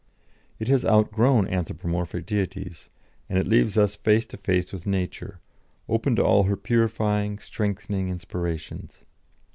It 0.57 0.67
has 0.67 0.83
outgrown 0.83 1.47
anthropomorphic 1.47 2.25
deities, 2.25 2.89
and 3.29 3.37
it 3.37 3.45
leaves 3.45 3.77
us 3.77 3.95
face 3.95 4.25
to 4.25 4.37
face 4.37 4.73
with 4.73 4.87
Nature, 4.87 5.41
open 5.87 6.15
to 6.15 6.25
all 6.25 6.45
her 6.45 6.57
purifying, 6.57 7.37
strengthening 7.37 8.09
inspirations. 8.09 9.03